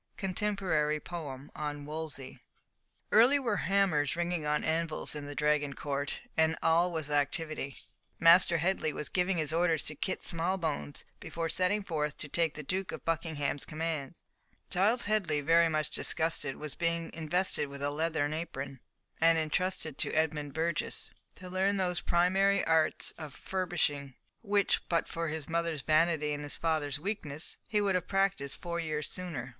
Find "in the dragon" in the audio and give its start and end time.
5.13-5.73